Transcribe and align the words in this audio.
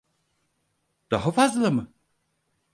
Daha 1.11 1.31
fazla 1.31 1.69
mı? 1.69 1.93